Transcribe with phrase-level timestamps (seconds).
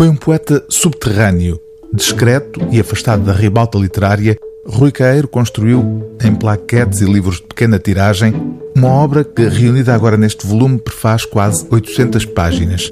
[0.00, 1.60] Foi um poeta subterrâneo,
[1.92, 4.34] discreto e afastado da ribalta literária.
[4.66, 8.32] Rui Caeiro construiu, em plaquetes e livros de pequena tiragem,
[8.74, 12.90] uma obra que, reunida agora neste volume, prefaz quase 800 páginas.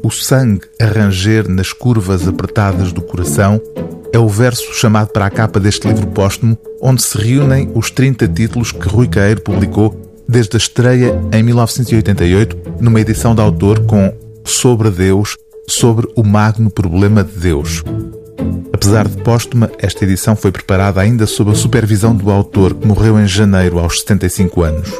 [0.00, 3.60] O sangue a ranger nas curvas apertadas do coração
[4.12, 8.28] é o verso chamado para a capa deste livro póstumo, onde se reúnem os 30
[8.28, 9.92] títulos que Rui Caeiro publicou
[10.28, 14.14] desde a estreia em 1988, numa edição de autor com
[14.44, 15.36] Sobre Deus,
[15.66, 17.82] sobre o magno problema de Deus.
[18.72, 23.18] Apesar de póstuma, esta edição foi preparada ainda sob a supervisão do autor, que morreu
[23.18, 24.90] em janeiro aos 75 anos.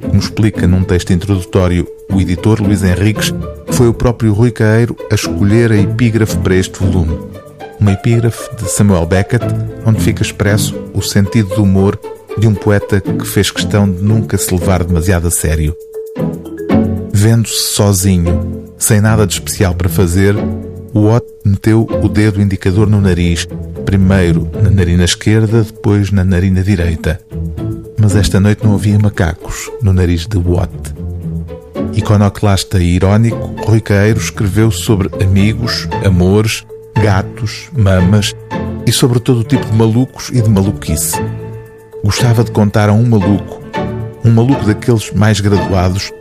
[0.00, 3.34] Como explica num texto introdutório o editor Luís Henriques,
[3.72, 7.18] foi o próprio Rui Caeiro a escolher a epígrafe para este volume.
[7.80, 9.44] Uma epígrafe de Samuel Beckett,
[9.84, 11.98] onde fica expresso o sentido do humor
[12.38, 15.76] de um poeta que fez questão de nunca se levar demasiado a sério.
[17.12, 20.34] Vendo-se sozinho, sem nada de especial para fazer,
[20.94, 23.46] o Ott meteu o dedo indicador no nariz,
[23.84, 27.20] primeiro na narina esquerda, depois na narina direita.
[28.00, 30.94] Mas esta noite não havia macacos no nariz de Watt.
[31.94, 36.64] Iconoclasta e irónico, Rui Caeiro escreveu sobre amigos, amores,
[37.02, 38.34] gatos, mamas
[38.86, 41.16] e sobre todo o tipo de malucos e de maluquice.
[42.04, 43.60] Gostava de contar a um maluco,
[44.24, 46.12] um maluco daqueles mais graduados,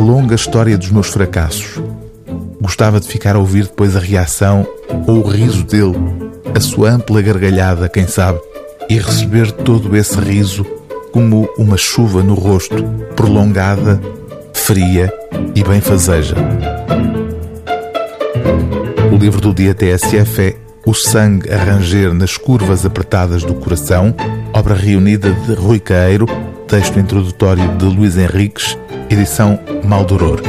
[0.00, 1.80] longa história dos meus fracassos.
[2.60, 4.66] Gostava de ficar a ouvir depois a reação
[5.06, 5.94] ou o riso dele,
[6.54, 8.40] a sua ampla gargalhada, quem sabe,
[8.88, 10.64] e receber todo esse riso
[11.12, 12.82] como uma chuva no rosto,
[13.14, 14.00] prolongada,
[14.52, 15.12] fria
[15.54, 16.34] e bem fazeja.
[19.12, 20.56] O livro do dia TSF é
[20.86, 24.14] O Sangue a Ranger nas Curvas Apertadas do Coração,
[24.52, 26.26] obra reunida de Rui Caeiro,
[26.70, 28.78] texto introdutório de Luís Henriques,
[29.10, 30.40] edição Maldoror.